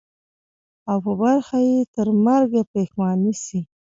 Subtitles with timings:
[0.89, 3.59] او په برخه یې ترمرګه پښېماني سي